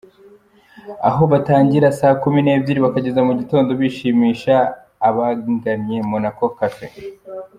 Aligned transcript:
Aho 1.07 1.21
batangira 1.31 1.87
saa 1.99 2.15
kumi 2.23 2.39
n’ebyiri 2.41 2.79
bakageza 2.85 3.21
mu 3.27 3.33
gitondo 3.39 3.69
bashimisha 3.79 4.55
abagannye 5.07 5.97
Monaco 6.11 6.45
Cafe. 6.59 6.87